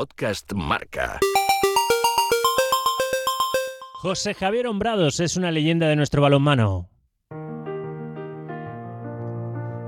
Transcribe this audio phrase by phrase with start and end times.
[0.00, 1.20] Podcast Marca.
[4.00, 6.88] José Javier Hombrados es una leyenda de nuestro balonmano.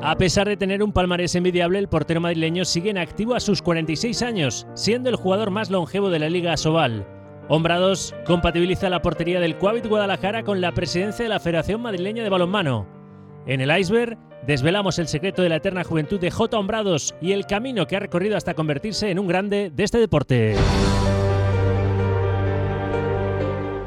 [0.03, 3.63] A pesar de tener un palmarés envidiable, el portero madrileño sigue en activo a sus
[3.63, 7.07] 46 años, siendo el jugador más longevo de la Liga Sobal.
[7.49, 12.29] Hombrados compatibiliza la portería del Cuavit Guadalajara con la presidencia de la Federación Madrileña de
[12.29, 13.02] Balonmano.
[13.45, 14.17] En el iceberg
[14.47, 16.57] desvelamos el secreto de la eterna juventud de J.
[16.57, 20.55] Hombrados y el camino que ha recorrido hasta convertirse en un grande de este deporte.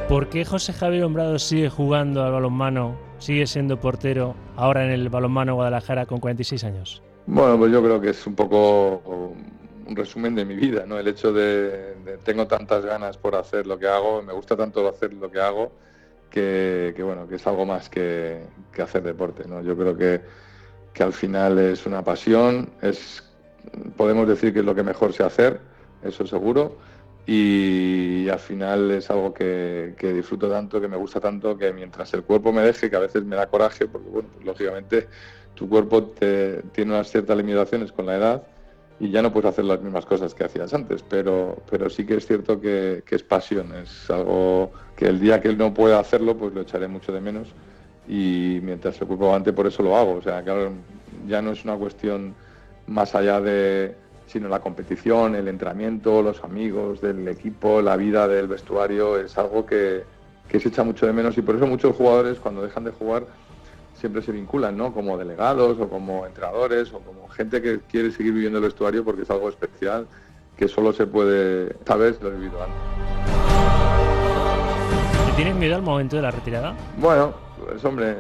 [0.10, 5.10] ¿Por qué José Javier Hombrado sigue jugando al balonmano, sigue siendo portero ahora en el
[5.10, 7.02] balonmano Guadalajara con 46 años?
[7.26, 9.02] Bueno, pues yo creo que es un poco
[9.88, 10.99] un resumen de mi vida, ¿no?
[10.99, 15.13] El hecho de, tengo tantas ganas por hacer lo que hago, me gusta tanto hacer
[15.13, 15.72] lo que hago,
[16.30, 18.42] que, bueno, que es algo más que,
[18.82, 19.62] hacer deporte, ¿no?
[19.62, 20.22] Yo creo que,
[20.94, 23.24] que al final es una pasión, es
[23.98, 25.60] podemos decir que es lo que mejor sé hacer,
[26.04, 26.78] eso seguro
[27.28, 32.24] y al final es algo que, disfruto tanto, que me gusta tanto, que mientras el
[32.24, 35.08] cuerpo me deje, que a veces me da coraje, porque bueno, pues, lógicamente
[35.55, 38.48] tu cuerpo tiene unas ciertas limitaciones con la edad
[38.99, 42.15] y ya no puedes hacer las mismas cosas que hacías antes, pero, pero sí que
[42.15, 46.54] es cierto que, es pasión, es algo que el día que no pueda hacerlo, pues
[46.54, 47.49] lo echaré mucho de menos
[48.07, 50.71] y mientras el cuerpo avante por eso lo hago, o sea, claro,
[51.27, 52.35] ya no es una cuestión
[52.87, 53.96] más allá de
[54.27, 59.65] sino la competición, el entrenamiento, los amigos del equipo, la vida del vestuario, es algo
[59.65, 60.04] que,
[60.49, 63.26] se echa mucho de menos y por eso muchos jugadores cuando dejan de jugar
[63.96, 64.94] siempre se vinculan, ¿no?
[64.94, 69.24] Como delegados o como entrenadores o como gente que quiere seguir viviendo el vestuario porque
[69.24, 70.07] es algo especial
[70.57, 72.78] que solo se puede saber lo he vivido antes.
[75.35, 76.74] tienes miedo al momento de la retirada?
[76.97, 78.16] Bueno, pues hombre,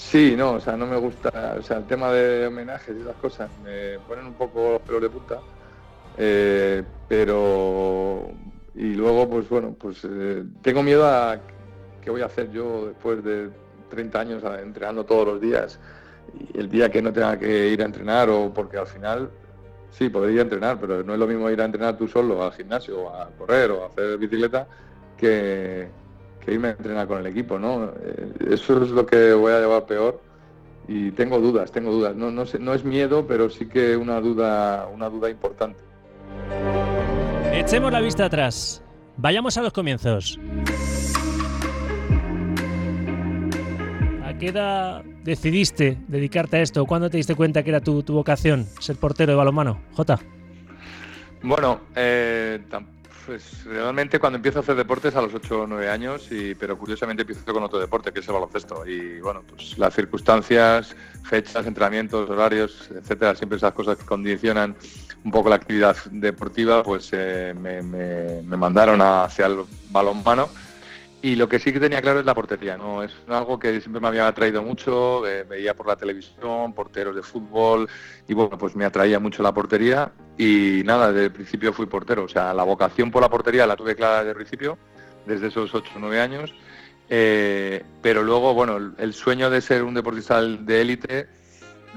[0.00, 3.16] Sí, no, o sea, no me gusta, o sea, el tema de homenajes y esas
[3.16, 5.40] cosas me ponen un poco pelos de puta,
[6.16, 8.30] eh, pero
[8.74, 11.38] y luego, pues bueno, pues eh, tengo miedo a
[12.02, 13.50] qué voy a hacer yo después de
[13.90, 15.78] 30 años entrenando todos los días
[16.38, 19.30] y el día que no tenga que ir a entrenar o porque al final
[19.90, 23.00] sí podría entrenar, pero no es lo mismo ir a entrenar tú solo al gimnasio,
[23.00, 24.66] o a correr o a hacer bicicleta
[25.18, 25.88] que
[26.40, 27.92] que irme a entrenar con el equipo, ¿no?
[28.02, 30.20] Eh, eso es lo que voy a llevar peor
[30.88, 32.16] y tengo dudas, tengo dudas.
[32.16, 35.80] No, no, sé, no es miedo, pero sí que una duda, una duda importante.
[37.52, 38.82] Echemos la vista atrás.
[39.16, 40.38] Vayamos a los comienzos.
[44.40, 46.86] Qué edad decidiste dedicarte a esto?
[46.86, 49.80] ¿Cuándo te diste cuenta que era tu, tu vocación, ser portero de balonmano?
[49.92, 50.18] Jota.
[51.42, 52.58] Bueno, eh,
[53.26, 56.76] pues realmente cuando empiezo a hacer deportes a los 8 o 9 años, y, pero
[56.76, 58.86] curiosamente empiezo con otro deporte, que es el baloncesto.
[58.86, 64.74] Y bueno, pues las circunstancias, fechas, entrenamientos, horarios, etcétera, siempre esas cosas que condicionan
[65.22, 69.58] un poco la actividad deportiva, pues eh, me, me, mandaron hacia el
[69.90, 70.48] balonmano
[71.22, 73.02] y lo que sí que tenía claro es la portería, ¿no?
[73.02, 77.22] Es algo que siempre me había atraído mucho, eh, veía por la televisión, porteros de
[77.22, 77.88] fútbol,
[78.26, 82.24] y bueno, pues me atraía mucho la portería y nada, desde el principio fui portero,
[82.24, 84.78] o sea, la vocación por la portería la tuve clara desde el principio,
[85.26, 86.54] desde esos 8 o 9 años,
[87.10, 91.28] eh, pero luego, bueno, el, sueño de ser un deportista de élite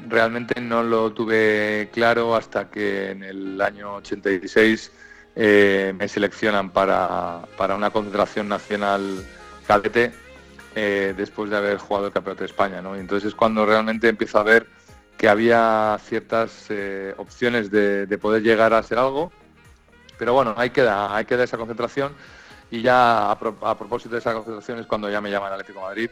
[0.10, 4.92] realmente no lo tuve claro hasta que en el año 86
[5.36, 7.42] eh, me seleccionan para,
[7.76, 9.26] una concentración nacional
[9.66, 10.12] cadete
[10.76, 12.82] eh, después de haber jugado el Campeonato de España.
[12.82, 12.96] ¿no?
[12.96, 14.68] entonces es cuando realmente empiezo a ver
[15.18, 19.32] que había ciertas eh, opciones de, poder llegar a ser algo.
[20.20, 22.14] Pero bueno, ahí queda, ahí queda esa concentración.
[22.70, 26.10] Y ya a, propósito de esa concentración es cuando ya me llaman Atlético Madrid,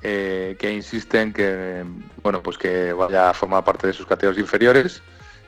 [0.00, 1.84] que insisten que
[2.22, 5.02] bueno pues que vaya a formar parte de sus categorías inferiores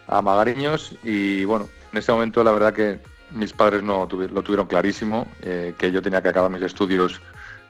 [0.09, 4.67] a Magariños y bueno en ese momento la verdad que mis padres no lo tuvieron
[4.67, 7.21] clarísimo, eh, que yo tenía que acabar mis estudios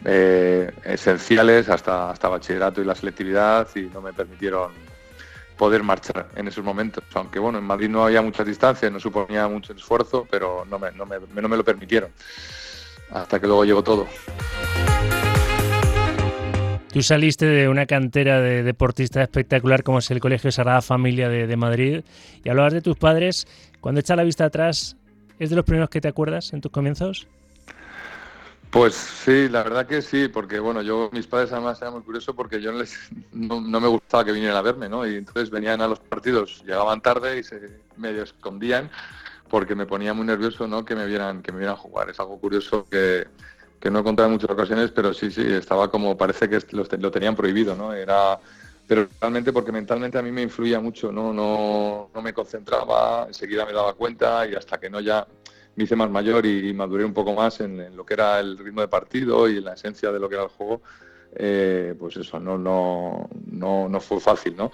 [0.04, 4.72] eh, esenciales hasta, hasta bachillerato y la selectividad y no me permitieron
[5.56, 7.04] poder marchar en esos momentos.
[7.14, 10.90] Aunque bueno, en Madrid no había muchas distancias, no suponía mucho esfuerzo, pero no me,
[10.92, 12.10] no me, no me lo permitieron.
[13.10, 14.08] Hasta que luego llegó todo.
[16.92, 21.56] Tú saliste de una cantera de deportistas espectacular como es el Colegio Sagrada Familia de,
[21.56, 22.04] Madrid
[22.44, 23.46] y hablabas de tus padres.
[23.80, 24.94] Cuando echas la vista atrás,
[25.38, 27.26] ¿es de los primeros que te acuerdas en tus comienzos?
[28.70, 32.34] Pues sí, la verdad que sí, porque bueno, yo, mis padres además era muy curioso
[32.34, 32.72] porque yo
[33.32, 35.06] no, me gustaba que vinieran a verme, ¿no?
[35.06, 37.58] Y entonces venían a los partidos, llegaban tarde y se
[37.96, 38.90] medio escondían
[39.48, 40.84] porque me ponía muy nervioso, ¿no?
[40.84, 42.10] Que me vieran, que me vieran jugar.
[42.10, 43.26] Es algo curioso que,
[43.82, 47.10] que no he contado en muchas ocasiones, pero sí, sí, estaba como, parece que lo,
[47.10, 47.92] tenían prohibido, ¿no?
[47.92, 48.38] Era
[48.86, 51.32] pero realmente porque mentalmente a mí me influía mucho, ¿no?
[51.32, 55.26] No, no me concentraba, enseguida me daba cuenta y hasta que no ya
[55.74, 58.82] me hice más mayor y, maduré un poco más en, lo que era el ritmo
[58.82, 60.82] de partido y en la esencia de lo que era el juego,
[61.34, 64.70] eh, pues eso, no, no, no, no fue fácil, ¿no?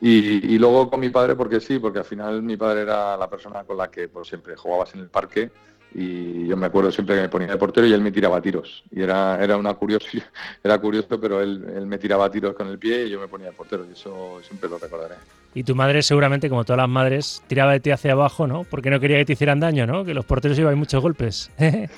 [0.00, 3.30] Y, y, luego con mi padre, porque sí, porque al final mi padre era la
[3.30, 5.52] persona con la que pues, siempre jugabas en el parque
[5.94, 8.84] y yo me acuerdo siempre que me ponía de portero y él me tiraba tiros.
[8.90, 10.06] Y era, era una curioso,
[10.62, 13.48] era curioso, pero él, él, me tiraba tiros con el pie y yo me ponía
[13.48, 15.14] de portero y eso siempre lo recordaré.
[15.54, 18.64] Y tu madre seguramente, como todas las madres, tiraba de ti hacia abajo, ¿no?
[18.64, 20.04] Porque no quería que te hicieran daño, ¿no?
[20.04, 21.50] Que los porteros llevan muchos golpes.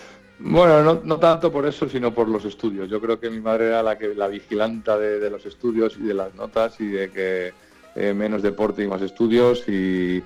[0.43, 2.89] Bueno, no, no, tanto por eso, sino por los estudios.
[2.89, 6.05] Yo creo que mi madre era la que la vigilanta de, de los estudios y
[6.05, 7.53] de las notas y de que
[7.95, 10.23] eh, menos deporte y más estudios y,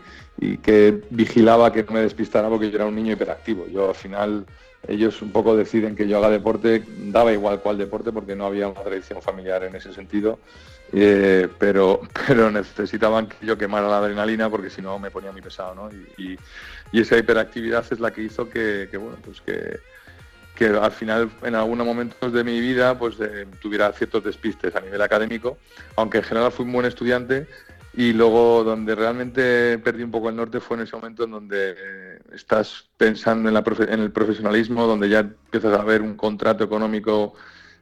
[0.63, 3.67] que vigilaba que no me despistara porque yo era un niño hiperactivo.
[3.69, 4.45] Yo al final
[4.87, 8.69] ellos un poco deciden que yo haga deporte, daba igual cuál deporte porque no había
[8.69, 10.41] una tradición familiar en ese sentido,
[10.93, 15.41] eh, pero, pero necesitaban que yo quemara la adrenalina porque si no me ponía muy
[15.41, 15.75] pesado.
[15.75, 15.91] ¿no?
[16.19, 16.39] Y,
[16.93, 19.81] esa hiperactividad es la que hizo que, que bueno, pues que,
[20.55, 24.81] que al final en algunos momentos de mi vida pues eh, tuviera ciertos despistes a
[24.81, 25.59] nivel académico,
[25.97, 27.47] aunque en general fui un buen estudiante
[27.93, 31.71] y luego donde realmente perdí un poco el norte fue en ese momento en donde
[31.71, 37.35] eh, estás pensando en, el profesionalismo, donde ya empiezas a ver un contrato económico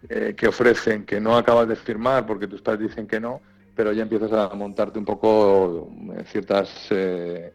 [0.09, 3.41] eh, que ofrecen, que no acabas de firmar porque tus padres dicen que no,
[3.75, 5.91] pero ya empiezas a montarte un poco
[6.27, 6.89] ciertas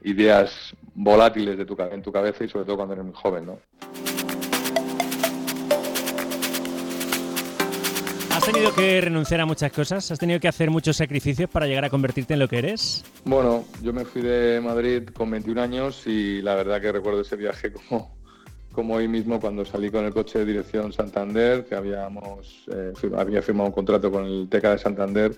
[0.01, 3.45] ideas volátiles de tu, en tu cabeza y sobre todo cuando eres muy joven.
[3.45, 3.59] ¿no?
[8.53, 10.09] Tenido que renunciar a muchas cosas?
[10.09, 13.03] ¿Has tenido que hacer muchos sacrificios para llegar a convertirte en lo que eres?
[13.25, 17.35] Bueno, yo me fui de Madrid con 21 años y la verdad que recuerdo ese
[17.35, 18.15] viaje como,
[18.71, 23.41] como hoy mismo cuando salí con el coche de dirección Santander, que habíamos eh, había
[23.41, 25.37] firmado un contrato con el TECA de Santander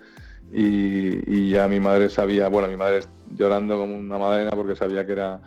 [0.51, 3.01] y, ya mi madre sabía, bueno, mi madre
[3.35, 5.41] llorando como una madrena porque sabía que era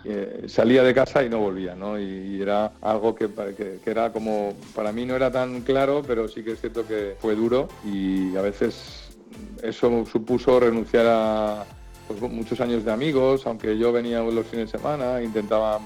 [0.46, 1.98] salía de casa y no volvía, ¿no?
[1.98, 6.28] Y, era algo que, que, que, era como para mí no era tan claro, pero
[6.28, 9.16] sí que es cierto que fue duro y a veces
[9.62, 11.64] eso supuso renunciar a
[12.06, 15.80] pues, muchos años de amigos, aunque yo venía los fines de semana, intentaba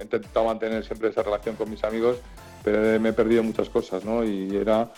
[0.00, 2.18] intentaba mantener siempre esa relación con mis amigos,
[2.64, 4.24] pero me he perdido muchas cosas, ¿no?
[4.24, 4.90] Y era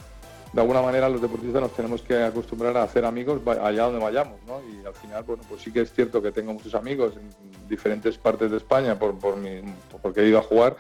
[0.53, 4.39] de alguna manera los deportistas nos tenemos que acostumbrar a hacer amigos allá donde vayamos,
[4.47, 4.61] ¿no?
[4.71, 8.17] Y al final, bueno, pues sí que es cierto que tengo muchos amigos en diferentes
[8.17, 9.61] partes de España por, por mi,
[10.03, 10.77] porque he ido a jugar,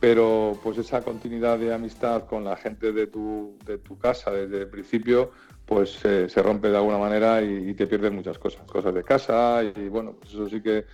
[0.00, 4.62] pero pues esa continuidad de amistad con la gente de tu, de tu casa desde
[4.62, 5.30] el principio,
[5.64, 9.62] pues se rompe de alguna manera y, y, te pierdes muchas cosas, cosas de casa
[9.62, 10.86] y bueno, pues eso sí que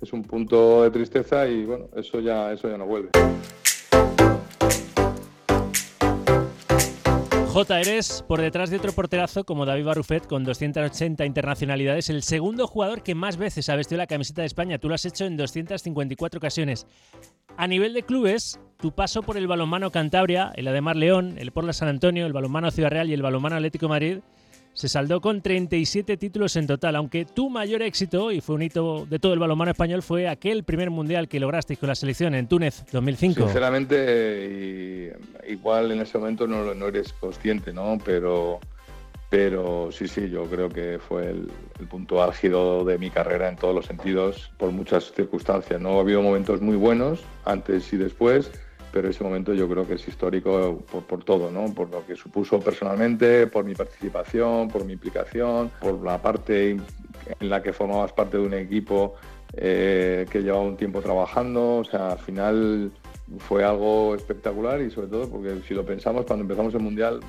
[0.00, 3.10] es un punto de tristeza y bueno, eso ya, eso ya no vuelve.
[7.58, 12.68] J, eres por detrás de otro porterazo como David Barrufet con 280 internacionalidades, el segundo
[12.68, 14.78] jugador que más veces ha vestido la camiseta de España.
[14.78, 16.86] Tú lo has hecho en 254 ocasiones.
[17.56, 21.72] A nivel de clubes, tu paso por el balonmano Cantabria, el Ademar León, el Porla
[21.72, 24.20] San Antonio, el balonmano Ciudad Real y el balonmano Atlético Madrid
[24.72, 29.06] se saldó con 37 títulos en total, aunque tu mayor éxito, y fue un hito
[29.06, 32.46] de todo el balonmano español, fue aquel primer mundial que lograsteis con la selección en
[32.46, 33.42] Túnez 2005.
[33.42, 35.16] Sinceramente,
[35.48, 37.98] igual en ese momento no, no eres consciente, ¿no?
[38.04, 38.60] Pero,
[39.30, 41.50] pero sí, sí, yo creo que fue el,
[41.88, 45.98] punto álgido de mi carrera en todos los sentidos, por muchas circunstancias, ¿no?
[45.98, 48.50] Ha habido momentos muy buenos, antes y después,
[48.92, 51.72] pero ese momento yo creo que es histórico por, todo, ¿no?
[51.74, 56.70] por lo que supuso personalmente, por mi participación, por mi implicación, por la parte
[57.40, 59.14] en la que formabas parte de un equipo
[59.54, 62.92] eh, que llevaba un tiempo trabajando, o sea, al final
[63.38, 67.20] fue algo espectacular y sobre todo porque si lo pensamos cuando empezamos el Mundial,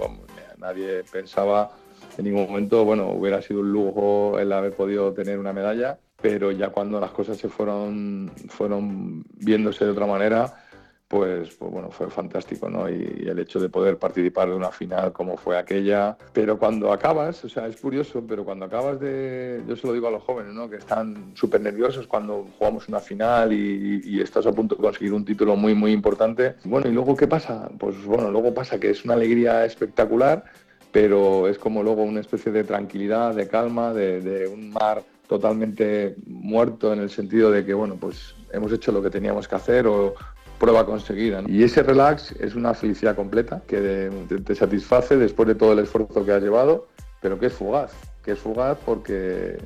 [0.57, 1.71] nadie pensaba
[2.17, 6.51] en ningún momento, bueno, hubiera sido un lujo el haber podido tener una medalla, pero
[6.51, 10.65] ya cuando las cosas se fueron, fueron viéndose de otra manera,
[11.09, 12.87] pues, pues, bueno, fue fantástico, ¿no?
[12.87, 16.15] Y, el hecho de poder participar de una final como fue aquella.
[16.33, 20.07] Pero cuando acabas, o sea, es curioso, pero cuando acabas de, yo se lo digo
[20.07, 20.69] a los jóvenes, ¿no?
[20.69, 25.25] Que están súper nerviosos cuando jugamos una final y, estás a punto de conseguir un
[25.25, 26.55] título muy, muy importante.
[26.63, 27.69] Bueno, ¿y luego qué pasa?
[27.79, 30.43] Pues bueno, luego pasa que es una alegría espectacular,
[30.91, 36.15] pero es como luego una especie de tranquilidad, de calma, de, de un mar totalmente
[36.27, 39.87] muerto en el sentido de que, bueno, pues hemos hecho lo que teníamos que hacer
[39.87, 40.15] o,
[40.59, 41.41] prueba conseguida.
[41.47, 44.11] Y ese relax es una felicidad completa que
[44.45, 46.87] te, satisface después de todo el esfuerzo que has llevado,
[47.21, 47.91] pero que es fugaz,
[48.23, 49.57] que es fugaz porque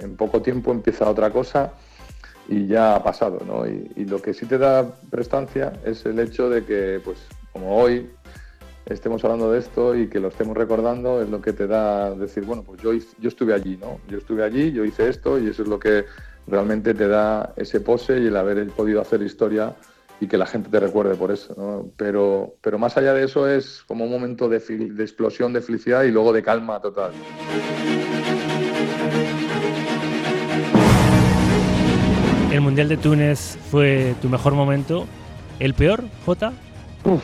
[0.00, 1.72] en poco tiempo empieza otra cosa
[2.48, 3.66] y ya ha pasado, ¿no?
[3.66, 7.18] Y, lo que sí te da prestancia es el hecho de que, pues,
[7.52, 8.10] como hoy,
[8.86, 12.44] estemos hablando de esto y que lo estemos recordando es lo que te da decir,
[12.44, 14.00] bueno, pues yo, yo estuve allí, ¿no?
[14.08, 16.06] Yo estuve allí, yo hice esto y eso es lo que
[16.46, 19.76] realmente te da ese pose y el haber podido hacer historia
[20.20, 21.90] y que la gente te recuerde por eso, ¿no?
[21.96, 26.02] Pero, pero más allá de eso es como un momento de, de explosión de felicidad
[26.04, 27.12] y luego de calma total.
[32.52, 35.06] El Mundial de Túnez fue tu mejor momento.
[35.60, 36.52] ¿El peor, Jota?
[37.04, 37.22] Uf,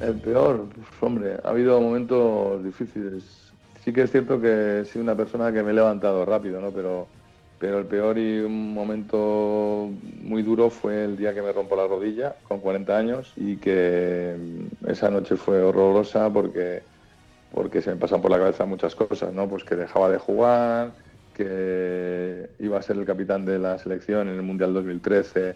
[0.00, 0.66] el peor,
[1.00, 3.24] hombre, ha habido momentos difíciles.
[3.84, 6.70] Sí que es cierto que he sido una persona que me he levantado rápido, ¿no?
[6.70, 7.08] Pero,
[7.62, 9.88] pero el peor y un momento
[10.20, 14.34] muy duro fue el día que me rompo la rodilla con 40 años y que
[14.88, 16.82] esa noche fue horrorosa porque,
[17.54, 19.48] porque se me pasan por la cabeza muchas cosas, ¿no?
[19.48, 20.90] Pues que dejaba de jugar,
[21.34, 25.54] que iba a ser el capitán de la selección en el Mundial 2013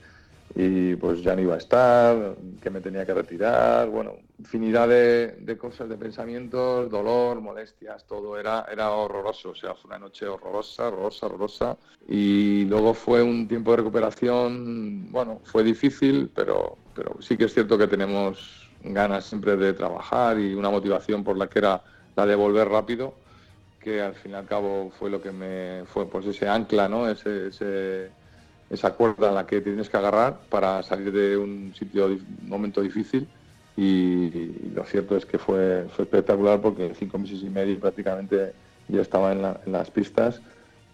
[0.58, 5.58] y pues ya no iba a estar, que me tenía que retirar, bueno, infinidad de,
[5.58, 10.88] cosas, de pensamientos, dolor, molestias, todo era, era horroroso, o sea, fue una noche horrorosa,
[10.88, 11.76] horrorosa, horrorosa.
[12.08, 17.52] Y luego fue un tiempo de recuperación, bueno, fue difícil, pero, pero sí que es
[17.52, 21.82] cierto que tenemos ganas siempre de trabajar y una motivación por la que era
[22.14, 23.12] la de volver rápido,
[23.78, 27.06] que al fin y al cabo fue lo que me fue pues ese ancla, ¿no?
[27.10, 28.10] Ese, ese,
[28.70, 32.80] esa cuerda en la que tienes que agarrar para salir de un sitio, un momento
[32.80, 33.28] difícil.
[33.76, 38.52] Y, lo cierto es que fue, espectacular porque cinco meses y medio prácticamente
[38.88, 40.40] ya estaba en, las pistas,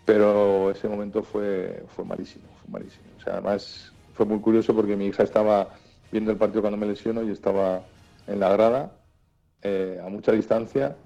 [0.04, 3.04] pero ese momento fue, fue malísimo, fue malísimo.
[3.18, 5.68] O sea, además fue muy curioso porque mi hija estaba
[6.10, 7.82] viendo el partido cuando me lesiono y estaba
[8.26, 8.92] en la grada
[9.62, 10.96] eh, a mucha distancia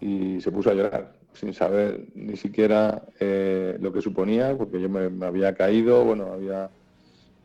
[0.00, 4.88] y se puso a llorar sin saber ni siquiera eh, lo que suponía, porque yo
[4.88, 6.70] me, había caído, bueno, había,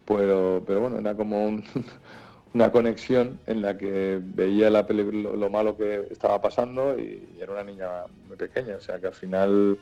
[0.05, 1.63] pero, pero bueno, era como un,
[2.53, 7.63] una conexión en la que veía la lo, malo que estaba pasando y, era una
[7.63, 7.89] niña
[8.27, 9.77] muy pequeña, o sea que al final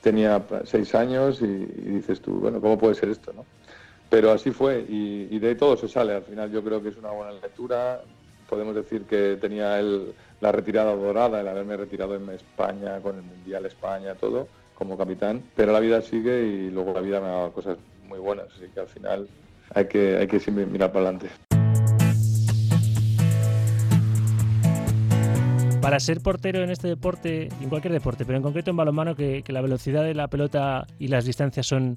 [0.00, 3.32] tenía seis años y, dices tú, bueno, ¿cómo puede ser esto?
[3.32, 3.44] No?
[4.08, 7.10] Pero así fue y, de todo se sale, al final yo creo que es una
[7.10, 8.02] buena lectura,
[8.48, 13.22] podemos decir que tenía el, la retirada dorada, el haberme retirado en España, con el
[13.22, 17.30] Mundial España, todo, como capitán, pero la vida sigue y luego la vida me ha
[17.30, 19.28] dado cosas muy buenas, así que al final
[19.74, 21.28] hay que, hay que siempre mirar para adelante.
[25.86, 29.44] para ser portero en este deporte, en cualquier deporte, pero en concreto en balonmano, que,
[29.44, 31.96] que la velocidad de la pelota y las distancias son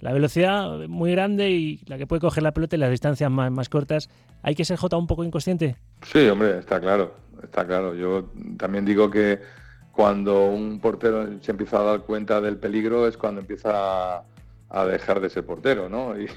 [0.00, 3.50] la velocidad muy grande y la que puede coger la pelota y las distancias más,
[3.50, 4.08] más cortas,
[4.42, 5.76] ¿hay que ser J un poco inconsciente?
[6.02, 7.94] Sí, hombre, está claro, está claro.
[7.94, 9.40] Yo también digo que
[9.92, 14.24] cuando un portero se empieza a dar cuenta del peligro es cuando empieza
[14.70, 16.14] a, dejar de ser portero, ¿no?
[16.20, 16.28] Y,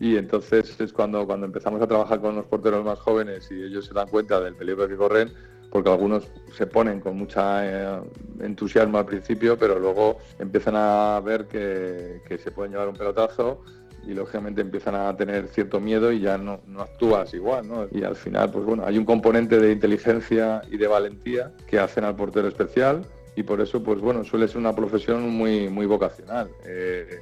[0.00, 3.84] y, entonces es cuando, cuando empezamos a trabajar con los porteros más jóvenes y ellos
[3.84, 5.32] se dan cuenta del peligro que corren,
[5.70, 6.24] porque algunos
[6.56, 8.00] se ponen con mucha eh,
[8.40, 13.62] entusiasmo al principio, pero luego empiezan a ver que, se pueden llevar un pelotazo
[14.06, 17.86] y lógicamente empiezan a tener cierto miedo y ya no, actúas igual, ¿no?
[17.92, 22.04] Y al final, pues bueno, hay un componente de inteligencia y de valentía que hacen
[22.04, 23.04] al portero especial
[23.36, 26.50] y por eso, pues bueno, suele ser una profesión muy, muy vocacional.
[26.64, 27.20] Eh,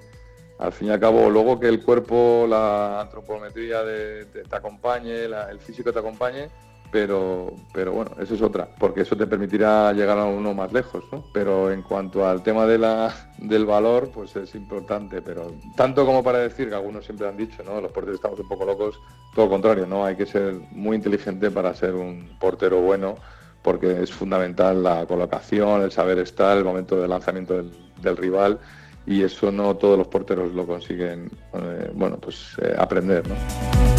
[0.58, 5.92] al fin y al cabo, luego que el cuerpo, la antropometría te acompañe, el físico
[5.92, 6.48] te acompañe,
[6.90, 11.04] pero, pero bueno, eso es otra, porque eso te permitirá llegar a uno más lejos,
[11.12, 11.24] ¿no?
[11.32, 16.22] Pero en cuanto al tema de la, del valor, pues es importante, pero tanto como
[16.22, 17.80] para decir que algunos siempre han dicho, ¿no?
[17.80, 19.00] Los porteros estamos un poco locos,
[19.34, 20.04] todo lo contrario, ¿no?
[20.04, 23.16] Hay que ser muy inteligente para ser un portero bueno,
[23.62, 27.62] porque es fundamental la colocación, el saber estar, el momento de lanzamiento
[28.00, 28.58] del, rival,
[29.04, 33.97] y eso no todos los porteros lo consiguen, eh, bueno, pues eh, aprender, ¿no?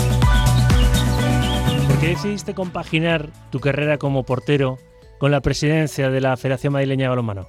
[1.99, 4.77] ¿Por qué decidiste compaginar tu carrera como portero
[5.17, 7.45] con la presidencia de la Federación Madrileña de Balonmano?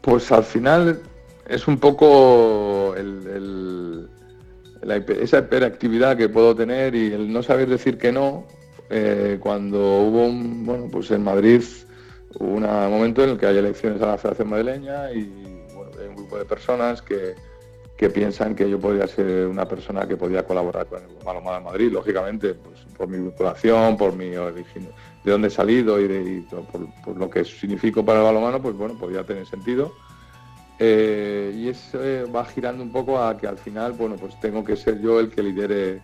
[0.00, 1.00] Pues al final
[1.46, 2.96] es un poco
[5.20, 8.44] esa hiperactividad que puedo tener y el no saber decir que no.
[8.90, 11.62] Eh, cuando hubo bueno, pues en Madrid
[12.40, 16.38] un momento en el que hay elecciones a la Federación Madrileña y hay un grupo
[16.38, 17.36] de personas que,
[17.96, 21.64] que piensan que yo podría ser una persona que podía colaborar con el Balonmano de
[21.64, 24.88] Madrid, lógicamente, pues, por mi vinculación, por mi origen,
[25.22, 26.46] de dónde he salido y,
[27.04, 29.92] por, lo que significo para el balonmano, pues bueno, podría tener sentido.
[30.80, 31.98] Eh, y eso
[32.34, 35.30] va girando un poco a que al final, bueno, pues tengo que ser yo el
[35.30, 36.02] que lidere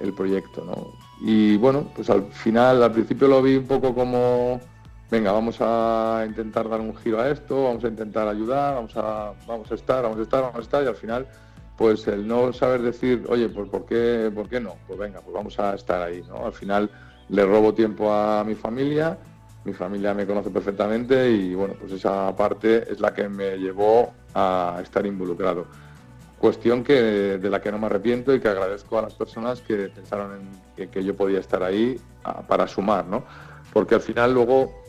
[0.00, 0.92] el proyecto, ¿no?
[1.20, 4.60] Y bueno, pues al final, al principio lo vi un poco como
[5.12, 9.34] venga, vamos a intentar dar un giro a esto, vamos a intentar ayudar, vamos a,
[9.46, 11.26] vamos a estar, vamos a estar, vamos a estar, y al final,
[11.76, 14.76] pues el no saber decir, oye, pues ¿por qué, por qué no?
[14.86, 16.46] Pues venga, pues vamos a estar ahí, ¿no?
[16.46, 16.90] Al final
[17.28, 19.18] le robo tiempo a mi familia,
[19.64, 24.14] mi familia me conoce perfectamente y bueno, pues esa parte es la que me llevó
[24.34, 25.66] a estar involucrado.
[26.38, 26.94] Cuestión que,
[27.36, 30.88] de la que no me arrepiento y que agradezco a las personas que pensaron en
[30.88, 32.00] que, yo podía estar ahí
[32.48, 33.24] para sumar, ¿no?
[33.74, 34.81] Porque al final luego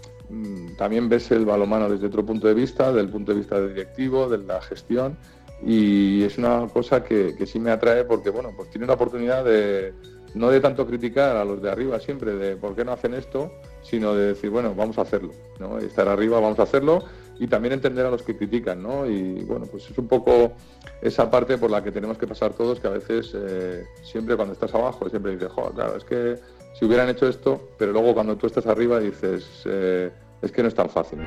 [0.77, 4.29] también ves el balomano desde otro punto de vista, del punto de vista del directivo,
[4.29, 5.17] de la gestión,
[5.65, 9.45] y es una cosa que, que sí me atrae porque, bueno, pues tiene una oportunidad
[9.45, 9.93] de,
[10.35, 13.51] no de tanto criticar a los de arriba siempre, de por qué no hacen esto,
[13.81, 15.77] sino de decir, bueno, vamos a hacerlo, ¿no?
[15.77, 17.03] Estar arriba, vamos a hacerlo
[17.39, 19.05] y también entender a los que critican, ¿no?
[19.05, 20.53] Y bueno, pues es un poco
[21.01, 24.53] esa parte por la que tenemos que pasar todos, que a veces eh, siempre cuando
[24.53, 26.37] estás abajo, siempre dices, joder, claro, es que
[26.73, 30.11] si hubieran hecho esto, pero luego cuando tú estás arriba dices, eh,
[30.43, 31.19] es que no es tan fácil.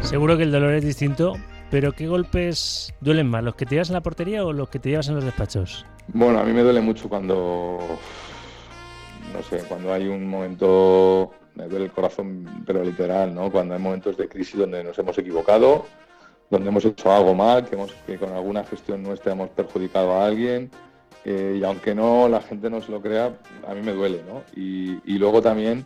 [0.00, 1.34] Seguro que el dolor es distinto,
[1.70, 3.44] pero ¿qué golpes duelen más?
[3.44, 5.84] ¿Los que te llevas en la portería o los que te llevas en los despachos?
[6.08, 7.78] Bueno, a mí me duele mucho cuando,
[9.34, 13.52] no sé, cuando hay un momento, me duele el corazón, pero literal, ¿no?
[13.52, 15.84] Cuando hay momentos de crisis donde nos hemos equivocado,
[16.48, 20.24] donde hemos hecho algo mal, que, hemos, que con alguna gestión nuestra hemos perjudicado a
[20.24, 20.70] alguien.
[21.24, 24.42] Eh, y aunque no la gente no se lo crea, a mí me duele, ¿no?
[24.54, 25.84] Y, luego también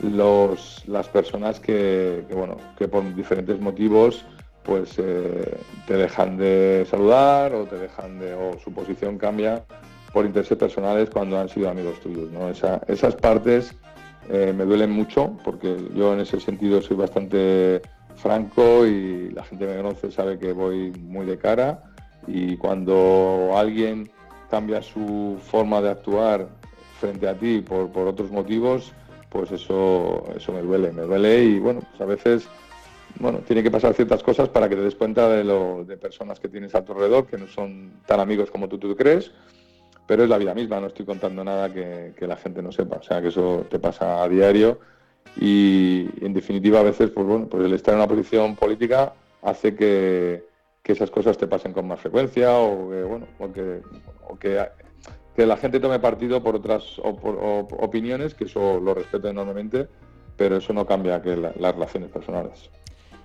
[0.00, 4.24] los, las personas que, bueno, que por diferentes motivos
[4.62, 5.56] pues eh,
[5.86, 9.64] te dejan de saludar o te dejan de o su posición cambia
[10.12, 12.30] por intereses personales cuando han sido amigos tuyos.
[12.32, 12.48] ¿no?
[12.48, 13.74] esas partes
[14.28, 17.80] eh, me duelen mucho porque yo en ese sentido soy bastante
[18.16, 21.82] franco y la gente me conoce sabe que voy muy de cara
[22.26, 24.10] y cuando alguien
[24.50, 26.48] cambia su forma de actuar
[27.00, 28.92] frente a ti por, por otros motivos,
[29.30, 32.48] pues eso, eso me duele, me duele y bueno, pues a veces
[33.18, 36.38] bueno, tiene que pasar ciertas cosas para que te des cuenta de, lo, de personas
[36.38, 39.30] que tienes a tu alrededor, que no son tan amigos como tú, tú crees,
[40.06, 43.02] pero es la vida misma, no estoy contando nada que, la gente no sepa, o
[43.02, 44.78] sea que eso te pasa a diario
[45.40, 49.74] y en definitiva a veces pues bueno, pues el estar en una posición política hace
[49.74, 50.44] que,
[50.86, 53.80] que esas cosas te pasen con más frecuencia o que, bueno, o que,
[54.28, 54.64] o que
[55.34, 59.88] que la gente tome partido por otras opiniones, que eso lo respeto enormemente,
[60.36, 62.70] pero eso no cambia que las relaciones personales.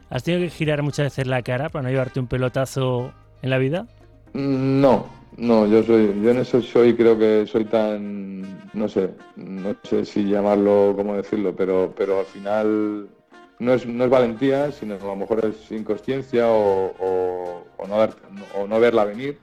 [0.09, 3.59] ¿Has tenido que girar muchas veces la cara para no llevarte un pelotazo en la
[3.59, 3.88] vida?
[4.33, 5.05] Mm, no,
[5.38, 10.03] no, yo soy, yo en eso soy, creo que soy tan, no sé, no sé
[10.03, 13.07] si llamarlo, cómo decirlo, pero, pero al final
[13.62, 16.93] no es, no es valentía, sino a lo mejor es inconsciencia o,
[17.88, 18.10] no,
[18.62, 19.38] o no verla venir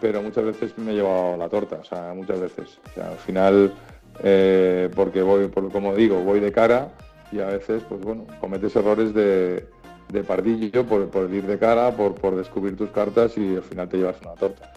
[0.00, 2.78] pero muchas veces me he llevado la torta, o sea, muchas veces.
[2.96, 3.74] O al final,
[4.22, 6.92] eh, porque voy, por, como digo, voy de cara
[7.32, 9.66] y a veces, pues bueno, cometes errores de,
[10.08, 13.88] de pardillo por, por, ir de cara, por, por descubrir tus cartas y al final
[13.88, 14.72] te llevas una torta.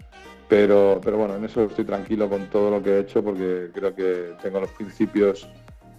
[0.48, 3.94] Pero, pero bueno, en eso estoy tranquilo con todo lo que he hecho porque creo
[3.94, 5.48] que tengo los principios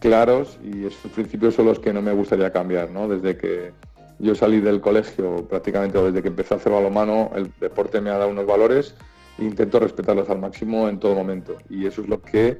[0.04, 2.90] claros y esos principios son los que no me gustaría cambiar.
[2.90, 3.72] Desde que
[4.20, 8.18] yo salí del colegio prácticamente desde que empecé a hacer balonmano, el deporte me ha
[8.18, 8.96] dado unos valores
[9.40, 11.58] intento respetarlos al máximo en todo momento.
[11.70, 12.60] Y eso es lo que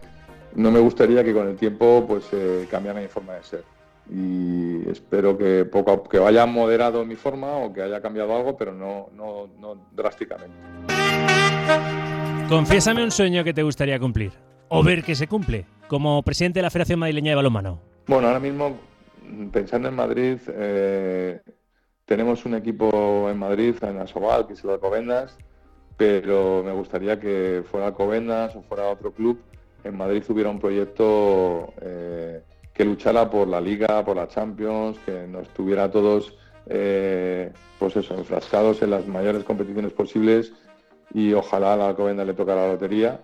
[0.56, 3.64] no me gustaría que con el tiempo pues eh, cambiara mi forma de ser.
[4.10, 8.74] Y espero que poco que vaya moderado mi forma o que haya cambiado algo, pero
[8.74, 10.56] no, no, no drásticamente.
[12.48, 14.32] Confiésame un sueño que te gustaría cumplir
[14.70, 17.80] o ver que se cumple como presidente de la Federación Madrileña de Balonmano.
[18.08, 18.78] Bueno, ahora mismo
[19.52, 21.42] pensando en Madrid, eh,
[22.06, 25.38] tenemos un equipo en Madrid, en Asobal, que es el Alcobendas,
[25.98, 29.40] pero me gustaría que fuera Alcobendas o fuera otro club,
[29.84, 32.42] en Madrid hubiera un proyecto eh,
[32.74, 38.16] que luchara por la Liga, por la Champions, que nos tuviera todos eh, pues eso,
[38.16, 40.54] enfrascados en las mayores competiciones posibles
[41.14, 43.20] y ojalá a la Alcobendas le tocara la lotería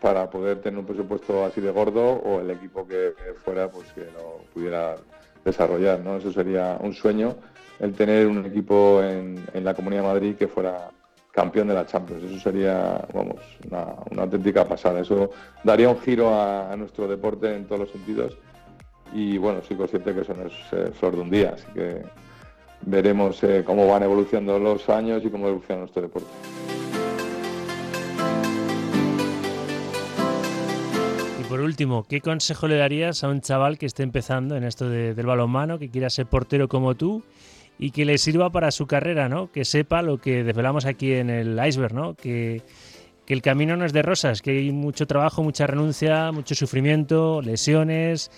[0.00, 3.12] para poder tener un presupuesto así de gordo o el equipo que
[3.44, 4.96] fuera pues que lo pudiera
[5.44, 6.16] desarrollar, ¿no?
[6.16, 7.36] Eso sería un sueño,
[7.78, 10.90] el tener un equipo en, en la Comunidad de Madrid que fuera
[11.32, 12.24] campeón de la Champions.
[12.24, 15.00] Eso sería, vamos, una, auténtica pasada.
[15.00, 15.30] Eso
[15.64, 18.36] daría un giro a, nuestro deporte en todos los sentidos.
[19.12, 22.02] Y bueno, soy consciente que eso no es eh, flor de un día, así que
[22.82, 26.28] veremos eh, cómo van evolucionando los años y cómo evoluciona nuestro deporte.
[31.70, 35.78] Último, ¿qué consejo le darías a un chaval que esté empezando en esto del balonmano,
[35.78, 37.22] que quiera ser portero como tú
[37.78, 39.52] y que le sirva para su carrera, ¿no?
[39.52, 42.14] Que sepa lo que desvelamos aquí en el iceberg, ¿no?
[42.14, 42.62] Que,
[43.26, 48.28] el camino no es de rosas, que hay mucho trabajo, mucha renuncia, mucho sufrimiento, lesiones.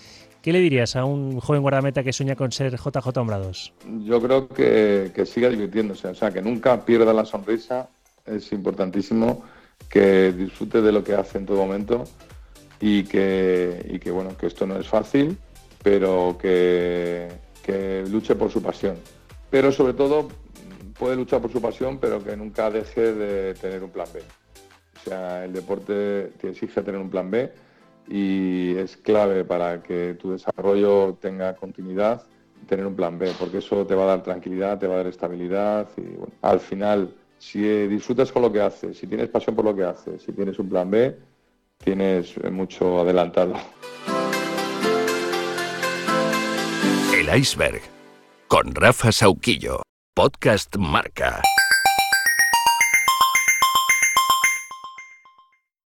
[0.42, 3.73] ¿Qué le dirías a un joven guardameta que sueña con ser JJ Hombrados?
[4.05, 7.88] Yo creo que, que siga divirtiéndose, o sea, que nunca pierda la sonrisa
[8.27, 9.42] es importantísimo
[9.88, 12.05] que disfrute de lo que hace en todo momento
[12.83, 15.38] y que, y que bueno, que esto no es fácil,
[15.85, 17.29] pero que,
[17.62, 18.97] que luche por su pasión.
[19.51, 20.27] Pero sobre todo
[20.99, 24.21] puede luchar por su pasión, pero que nunca deje de tener un plan B.
[24.21, 27.53] O sea, el deporte te exige tener un plan B
[28.09, 32.25] y es clave para que tu desarrollo tenga continuidad
[32.66, 35.07] tener un plan B, porque eso te va a dar tranquilidad, te va a dar
[35.07, 39.75] estabilidad y al final si disfrutas con lo que haces, si tienes pasión por lo
[39.75, 41.16] que haces, si tienes un plan B,
[41.85, 43.55] tienes mucho adelantado.
[47.14, 47.83] El iceberg
[48.49, 49.83] con Rafa Sauquillo,
[50.14, 51.42] podcast Marca.